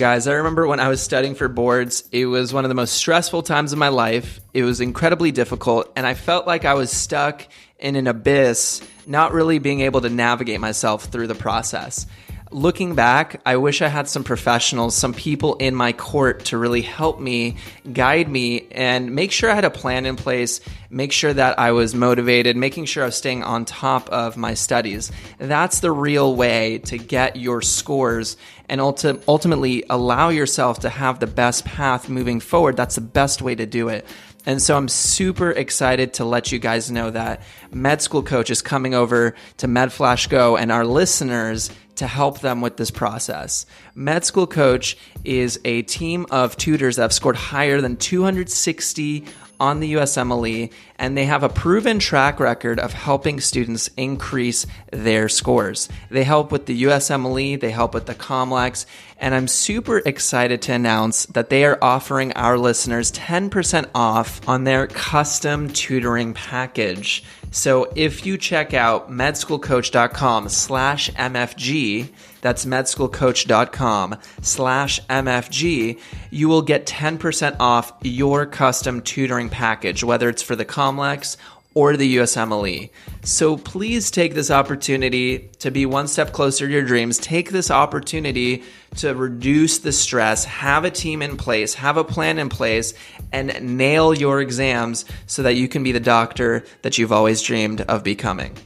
Guys, 0.00 0.26
I 0.26 0.32
remember 0.32 0.66
when 0.66 0.80
I 0.80 0.88
was 0.88 1.02
studying 1.02 1.34
for 1.34 1.46
boards, 1.46 2.08
it 2.10 2.24
was 2.24 2.54
one 2.54 2.64
of 2.64 2.70
the 2.70 2.74
most 2.74 2.94
stressful 2.94 3.42
times 3.42 3.74
of 3.74 3.78
my 3.78 3.88
life. 3.88 4.40
It 4.54 4.62
was 4.62 4.80
incredibly 4.80 5.30
difficult, 5.30 5.92
and 5.94 6.06
I 6.06 6.14
felt 6.14 6.46
like 6.46 6.64
I 6.64 6.72
was 6.72 6.90
stuck 6.90 7.46
in 7.78 7.96
an 7.96 8.06
abyss, 8.06 8.80
not 9.06 9.34
really 9.34 9.58
being 9.58 9.82
able 9.82 10.00
to 10.00 10.08
navigate 10.08 10.58
myself 10.58 11.04
through 11.04 11.26
the 11.26 11.34
process 11.34 12.06
looking 12.50 12.94
back, 12.94 13.40
I 13.46 13.56
wish 13.56 13.80
I 13.80 13.88
had 13.88 14.08
some 14.08 14.24
professionals, 14.24 14.96
some 14.96 15.14
people 15.14 15.54
in 15.56 15.74
my 15.74 15.92
court 15.92 16.46
to 16.46 16.58
really 16.58 16.82
help 16.82 17.20
me, 17.20 17.56
guide 17.92 18.28
me, 18.28 18.66
and 18.72 19.14
make 19.14 19.32
sure 19.32 19.50
I 19.50 19.54
had 19.54 19.64
a 19.64 19.70
plan 19.70 20.06
in 20.06 20.16
place, 20.16 20.60
make 20.90 21.12
sure 21.12 21.32
that 21.32 21.58
I 21.58 21.72
was 21.72 21.94
motivated, 21.94 22.56
making 22.56 22.86
sure 22.86 23.04
I 23.04 23.06
was 23.06 23.16
staying 23.16 23.42
on 23.42 23.64
top 23.64 24.08
of 24.08 24.36
my 24.36 24.54
studies. 24.54 25.12
That's 25.38 25.80
the 25.80 25.92
real 25.92 26.34
way 26.34 26.78
to 26.86 26.98
get 26.98 27.36
your 27.36 27.62
scores 27.62 28.36
and 28.68 28.80
ulti- 28.80 29.22
ultimately 29.26 29.84
allow 29.90 30.28
yourself 30.28 30.80
to 30.80 30.88
have 30.88 31.18
the 31.18 31.26
best 31.26 31.64
path 31.64 32.08
moving 32.08 32.40
forward. 32.40 32.76
That's 32.76 32.94
the 32.94 33.00
best 33.00 33.42
way 33.42 33.54
to 33.54 33.66
do 33.66 33.88
it. 33.88 34.06
And 34.46 34.60
so 34.60 34.76
I'm 34.76 34.88
super 34.88 35.50
excited 35.50 36.14
to 36.14 36.24
let 36.24 36.50
you 36.50 36.58
guys 36.58 36.90
know 36.90 37.10
that 37.10 37.42
Med 37.72 38.00
School 38.00 38.22
Coach 38.22 38.50
is 38.50 38.62
coming 38.62 38.94
over 38.94 39.34
to 39.58 39.66
MedFlash 39.66 40.28
Go 40.28 40.56
and 40.56 40.72
our 40.72 40.84
listeners 40.86 41.70
to 41.96 42.06
help 42.06 42.40
them 42.40 42.62
with 42.62 42.78
this 42.78 42.90
process. 42.90 43.66
Med 43.94 44.24
School 44.24 44.46
Coach 44.46 44.96
is 45.24 45.60
a 45.66 45.82
team 45.82 46.26
of 46.30 46.56
tutors 46.56 46.96
that 46.96 47.02
have 47.02 47.12
scored 47.12 47.36
higher 47.36 47.82
than 47.82 47.96
260 47.96 49.26
on 49.60 49.80
the 49.80 49.92
USMLE, 49.92 50.72
and 50.98 51.16
they 51.16 51.26
have 51.26 51.42
a 51.42 51.50
proven 51.50 51.98
track 51.98 52.40
record 52.40 52.80
of 52.80 52.94
helping 52.94 53.38
students 53.40 53.90
increase 53.98 54.66
their 54.90 55.28
scores. 55.28 55.90
They 56.10 56.24
help 56.24 56.50
with 56.50 56.64
the 56.64 56.84
USMLE, 56.84 57.60
they 57.60 57.70
help 57.70 57.92
with 57.92 58.06
the 58.06 58.14
COMLEX, 58.14 58.86
and 59.20 59.34
I'm 59.34 59.46
super 59.46 59.98
excited 59.98 60.62
to 60.62 60.72
announce 60.72 61.26
that 61.26 61.50
they 61.50 61.64
are 61.64 61.78
offering 61.80 62.32
our 62.32 62.58
listeners 62.58 63.12
10% 63.12 63.90
off 63.94 64.46
on 64.48 64.64
their 64.64 64.86
custom 64.86 65.68
tutoring 65.68 66.34
package. 66.34 67.22
So 67.52 67.92
if 67.96 68.24
you 68.24 68.38
check 68.38 68.74
out 68.74 69.10
medschoolcoach.com 69.10 70.48
slash 70.48 71.10
MFG, 71.10 72.08
that's 72.40 72.64
medschoolcoach.com 72.64 74.16
slash 74.40 75.00
MFG, 75.06 76.00
you 76.30 76.48
will 76.48 76.62
get 76.62 76.86
10% 76.86 77.56
off 77.60 77.92
your 78.02 78.46
custom 78.46 79.02
tutoring 79.02 79.50
package, 79.50 80.02
whether 80.02 80.28
it's 80.28 80.42
for 80.42 80.56
the 80.56 80.64
COMLEX 80.64 81.36
or 81.74 81.96
the 81.96 82.16
USMLE. 82.16 82.90
So 83.22 83.56
please 83.56 84.10
take 84.10 84.34
this 84.34 84.50
opportunity 84.50 85.50
to 85.60 85.70
be 85.70 85.86
one 85.86 86.08
step 86.08 86.32
closer 86.32 86.66
to 86.66 86.72
your 86.72 86.82
dreams. 86.82 87.18
Take 87.18 87.50
this 87.50 87.70
opportunity 87.70 88.64
to 88.96 89.14
reduce 89.14 89.78
the 89.78 89.92
stress, 89.92 90.44
have 90.44 90.84
a 90.84 90.90
team 90.90 91.22
in 91.22 91.36
place, 91.36 91.74
have 91.74 91.96
a 91.96 92.04
plan 92.04 92.38
in 92.38 92.48
place, 92.48 92.94
and 93.32 93.76
nail 93.76 94.12
your 94.12 94.40
exams 94.40 95.04
so 95.26 95.42
that 95.42 95.54
you 95.54 95.68
can 95.68 95.82
be 95.82 95.92
the 95.92 96.00
doctor 96.00 96.64
that 96.82 96.98
you've 96.98 97.12
always 97.12 97.40
dreamed 97.42 97.82
of 97.82 98.02
becoming. 98.02 98.56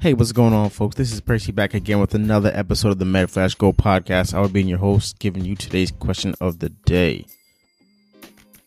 Hey, 0.00 0.12
what's 0.12 0.32
going 0.32 0.52
on, 0.52 0.68
folks? 0.68 0.96
This 0.96 1.12
is 1.12 1.22
Percy 1.22 1.50
back 1.50 1.72
again 1.72 1.98
with 1.98 2.14
another 2.14 2.50
episode 2.52 2.90
of 2.90 2.98
the 2.98 3.06
MedFlash 3.06 3.56
Go 3.56 3.72
podcast. 3.72 4.34
I 4.34 4.40
will 4.40 4.50
be 4.50 4.62
your 4.62 4.76
host, 4.76 5.18
giving 5.18 5.46
you 5.46 5.56
today's 5.56 5.90
question 5.90 6.34
of 6.42 6.58
the 6.58 6.68
day. 6.68 7.24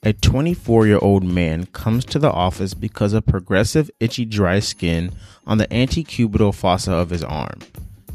A 0.04 0.14
24 0.14 0.88
year 0.88 1.00
old 1.02 1.24
man 1.24 1.66
comes 1.68 2.06
to 2.06 2.20
the 2.20 2.32
office 2.32 2.74
because 2.74 3.14
of 3.14 3.26
progressive 3.26 3.90
itchy 4.00 4.26
dry 4.26 4.60
skin 4.60 5.12
on 5.46 5.58
the 5.58 5.68
antecubital 5.68 6.54
fossa 6.54 6.94
of 6.94 7.10
his 7.10 7.24
arm. 7.24 7.60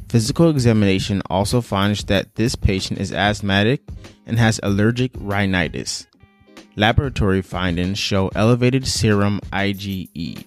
Physical 0.09 0.49
examination 0.49 1.23
also 1.29 1.61
finds 1.61 2.05
that 2.05 2.35
this 2.37 2.55
patient 2.55 3.01
is 3.01 3.13
asthmatic 3.13 3.83
and 4.27 4.39
has 4.39 4.61
allergic 4.63 5.11
rhinitis. 5.17 6.07
Laboratory 6.77 7.43
findings 7.43 7.99
show 7.99 8.31
elevated 8.35 8.87
serum 8.87 9.41
IgE. 9.53 10.45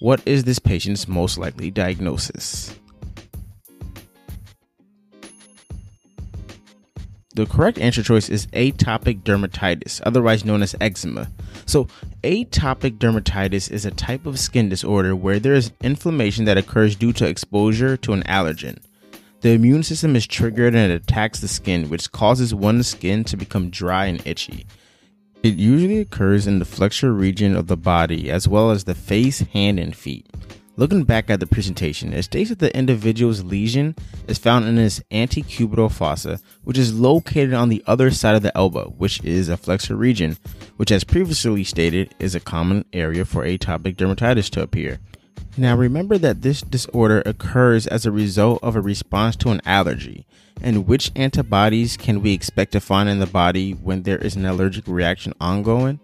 What 0.00 0.20
is 0.26 0.44
this 0.44 0.58
patient's 0.58 1.08
most 1.08 1.38
likely 1.38 1.70
diagnosis? 1.70 2.78
The 7.36 7.44
correct 7.44 7.76
answer 7.78 8.02
choice 8.02 8.30
is 8.30 8.46
atopic 8.46 9.20
dermatitis, 9.20 10.00
otherwise 10.06 10.46
known 10.46 10.62
as 10.62 10.74
eczema. 10.80 11.30
So, 11.66 11.86
atopic 12.24 12.96
dermatitis 12.96 13.70
is 13.70 13.84
a 13.84 13.90
type 13.90 14.24
of 14.24 14.38
skin 14.38 14.70
disorder 14.70 15.14
where 15.14 15.38
there 15.38 15.52
is 15.52 15.70
inflammation 15.82 16.46
that 16.46 16.56
occurs 16.56 16.96
due 16.96 17.12
to 17.12 17.28
exposure 17.28 17.98
to 17.98 18.14
an 18.14 18.22
allergen. 18.22 18.78
The 19.42 19.50
immune 19.50 19.82
system 19.82 20.16
is 20.16 20.26
triggered 20.26 20.74
and 20.74 20.90
it 20.90 21.02
attacks 21.02 21.40
the 21.40 21.48
skin, 21.48 21.90
which 21.90 22.10
causes 22.10 22.54
one's 22.54 22.86
skin 22.86 23.22
to 23.24 23.36
become 23.36 23.68
dry 23.68 24.06
and 24.06 24.26
itchy. 24.26 24.66
It 25.42 25.56
usually 25.56 25.98
occurs 25.98 26.46
in 26.46 26.58
the 26.58 26.64
flexure 26.64 27.12
region 27.12 27.54
of 27.54 27.66
the 27.66 27.76
body 27.76 28.30
as 28.30 28.48
well 28.48 28.70
as 28.70 28.84
the 28.84 28.94
face, 28.94 29.40
hand, 29.40 29.78
and 29.78 29.94
feet. 29.94 30.26
Looking 30.78 31.04
back 31.04 31.30
at 31.30 31.40
the 31.40 31.46
presentation, 31.46 32.12
it 32.12 32.24
states 32.24 32.50
that 32.50 32.58
the 32.58 32.76
individual's 32.76 33.42
lesion 33.42 33.96
is 34.28 34.36
found 34.36 34.66
in 34.66 34.76
his 34.76 35.02
antecubital 35.10 35.90
fossa, 35.90 36.38
which 36.64 36.76
is 36.76 36.92
located 36.92 37.54
on 37.54 37.70
the 37.70 37.82
other 37.86 38.10
side 38.10 38.34
of 38.34 38.42
the 38.42 38.54
elbow, 38.54 38.92
which 38.98 39.24
is 39.24 39.48
a 39.48 39.56
flexor 39.56 39.96
region, 39.96 40.36
which, 40.76 40.92
as 40.92 41.02
previously 41.02 41.64
stated, 41.64 42.14
is 42.18 42.34
a 42.34 42.40
common 42.40 42.84
area 42.92 43.24
for 43.24 43.42
atopic 43.42 43.96
dermatitis 43.96 44.50
to 44.50 44.60
appear. 44.60 44.98
Now, 45.56 45.74
remember 45.74 46.18
that 46.18 46.42
this 46.42 46.60
disorder 46.60 47.22
occurs 47.24 47.86
as 47.86 48.04
a 48.04 48.12
result 48.12 48.62
of 48.62 48.76
a 48.76 48.82
response 48.82 49.34
to 49.36 49.48
an 49.48 49.62
allergy, 49.64 50.26
and 50.60 50.86
which 50.86 51.10
antibodies 51.16 51.96
can 51.96 52.20
we 52.20 52.34
expect 52.34 52.72
to 52.72 52.80
find 52.80 53.08
in 53.08 53.18
the 53.18 53.26
body 53.26 53.72
when 53.72 54.02
there 54.02 54.18
is 54.18 54.36
an 54.36 54.44
allergic 54.44 54.86
reaction 54.86 55.32
ongoing? 55.40 56.00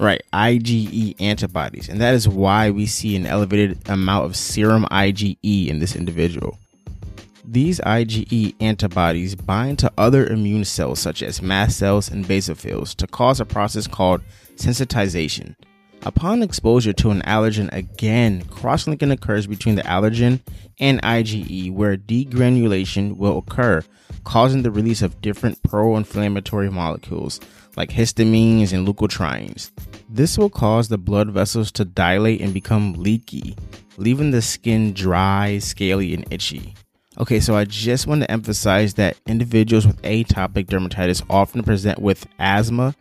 Right, 0.00 0.22
IgE 0.32 1.20
antibodies. 1.20 1.90
And 1.90 2.00
that 2.00 2.14
is 2.14 2.26
why 2.26 2.70
we 2.70 2.86
see 2.86 3.16
an 3.16 3.26
elevated 3.26 3.86
amount 3.86 4.24
of 4.24 4.34
serum 4.34 4.86
IgE 4.90 5.68
in 5.68 5.78
this 5.78 5.94
individual. 5.94 6.58
These 7.44 7.80
IgE 7.80 8.54
antibodies 8.60 9.34
bind 9.34 9.78
to 9.80 9.92
other 9.98 10.26
immune 10.26 10.64
cells 10.64 11.00
such 11.00 11.22
as 11.22 11.42
mast 11.42 11.76
cells 11.76 12.10
and 12.10 12.24
basophils 12.24 12.94
to 12.94 13.06
cause 13.06 13.40
a 13.40 13.44
process 13.44 13.86
called 13.86 14.22
sensitization. 14.56 15.54
Upon 16.02 16.42
exposure 16.42 16.94
to 16.94 17.10
an 17.10 17.20
allergen 17.22 17.70
again, 17.70 18.44
cross-linking 18.44 19.10
occurs 19.10 19.46
between 19.46 19.74
the 19.74 19.82
allergen 19.82 20.40
and 20.78 21.02
IgE 21.02 21.74
where 21.74 21.98
degranulation 21.98 23.18
will 23.18 23.36
occur, 23.36 23.82
causing 24.24 24.62
the 24.62 24.70
release 24.70 25.02
of 25.02 25.20
different 25.20 25.62
pro-inflammatory 25.62 26.70
molecules 26.70 27.40
like 27.76 27.90
histamines 27.90 28.72
and 28.72 28.86
leukotrienes. 28.86 29.70
This 30.08 30.36
will 30.36 30.50
cause 30.50 30.88
the 30.88 30.98
blood 30.98 31.30
vessels 31.30 31.70
to 31.72 31.84
dilate 31.84 32.40
and 32.40 32.52
become 32.52 32.94
leaky, 32.94 33.56
leaving 33.96 34.30
the 34.30 34.42
skin 34.42 34.92
dry, 34.92 35.58
scaly, 35.58 36.14
and 36.14 36.26
itchy. 36.32 36.74
Okay, 37.18 37.40
so 37.40 37.54
I 37.54 37.64
just 37.64 38.06
want 38.06 38.22
to 38.22 38.30
emphasize 38.30 38.94
that 38.94 39.16
individuals 39.26 39.86
with 39.86 40.00
atopic 40.02 40.66
dermatitis 40.66 41.24
often 41.28 41.62
present 41.62 41.98
with 41.98 42.26
asthma 42.38 42.94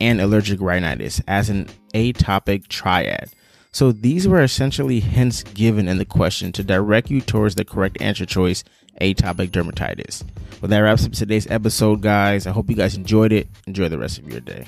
and 0.00 0.20
allergic 0.20 0.60
rhinitis 0.60 1.20
as 1.26 1.50
an 1.50 1.66
atopic 1.94 2.68
triad. 2.68 3.30
So 3.72 3.92
these 3.92 4.26
were 4.26 4.42
essentially 4.42 5.00
hints 5.00 5.42
given 5.42 5.88
in 5.88 5.98
the 5.98 6.06
question 6.06 6.52
to 6.52 6.64
direct 6.64 7.10
you 7.10 7.20
towards 7.20 7.56
the 7.56 7.64
correct 7.64 8.00
answer 8.00 8.24
choice, 8.24 8.64
atopic 9.00 9.50
dermatitis. 9.50 10.24
Well, 10.60 10.68
that 10.68 10.78
wraps 10.78 11.04
up 11.04 11.12
today's 11.12 11.46
episode, 11.48 12.00
guys. 12.00 12.46
I 12.46 12.50
hope 12.50 12.70
you 12.70 12.76
guys 12.76 12.94
enjoyed 12.94 13.32
it. 13.32 13.48
Enjoy 13.66 13.88
the 13.88 13.98
rest 13.98 14.18
of 14.18 14.30
your 14.30 14.40
day. 14.40 14.66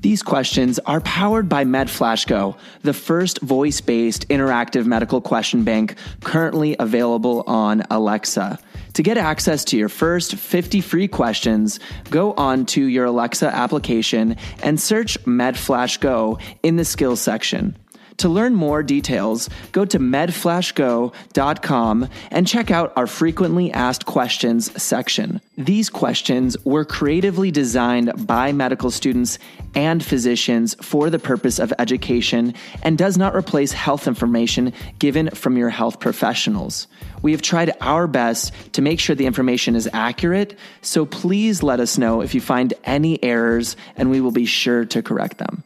These 0.00 0.22
questions 0.22 0.78
are 0.86 1.02
powered 1.02 1.46
by 1.46 1.64
MedFlashGo, 1.64 2.56
the 2.82 2.94
first 2.94 3.38
voice 3.42 3.82
based 3.82 4.26
interactive 4.28 4.86
medical 4.86 5.20
question 5.20 5.62
bank 5.62 5.94
currently 6.24 6.74
available 6.78 7.44
on 7.46 7.82
Alexa. 7.90 8.58
To 8.94 9.02
get 9.02 9.18
access 9.18 9.62
to 9.66 9.76
your 9.76 9.90
first 9.90 10.36
50 10.36 10.80
free 10.80 11.06
questions, 11.06 11.80
go 12.08 12.32
on 12.32 12.64
to 12.66 12.86
your 12.86 13.04
Alexa 13.04 13.54
application 13.54 14.36
and 14.62 14.80
search 14.80 15.22
MedFlashGo 15.24 16.40
in 16.62 16.76
the 16.76 16.84
skills 16.86 17.20
section. 17.20 17.76
To 18.20 18.28
learn 18.28 18.54
more 18.54 18.82
details, 18.82 19.48
go 19.72 19.86
to 19.86 19.98
medflashgo.com 19.98 22.08
and 22.30 22.46
check 22.46 22.70
out 22.70 22.92
our 22.94 23.06
frequently 23.06 23.72
asked 23.72 24.04
questions 24.04 24.70
section. 24.80 25.40
These 25.56 25.88
questions 25.88 26.54
were 26.66 26.84
creatively 26.84 27.50
designed 27.50 28.26
by 28.26 28.52
medical 28.52 28.90
students 28.90 29.38
and 29.74 30.04
physicians 30.04 30.74
for 30.82 31.08
the 31.08 31.18
purpose 31.18 31.58
of 31.58 31.72
education 31.78 32.52
and 32.82 32.98
does 32.98 33.16
not 33.16 33.34
replace 33.34 33.72
health 33.72 34.06
information 34.06 34.74
given 34.98 35.30
from 35.30 35.56
your 35.56 35.70
health 35.70 35.98
professionals. 35.98 36.88
We 37.22 37.32
have 37.32 37.40
tried 37.40 37.72
our 37.80 38.06
best 38.06 38.52
to 38.74 38.82
make 38.82 39.00
sure 39.00 39.16
the 39.16 39.24
information 39.24 39.74
is 39.74 39.88
accurate, 39.94 40.58
so 40.82 41.06
please 41.06 41.62
let 41.62 41.80
us 41.80 41.96
know 41.96 42.20
if 42.20 42.34
you 42.34 42.42
find 42.42 42.74
any 42.84 43.24
errors 43.24 43.76
and 43.96 44.10
we 44.10 44.20
will 44.20 44.30
be 44.30 44.44
sure 44.44 44.84
to 44.84 45.02
correct 45.02 45.38
them. 45.38 45.64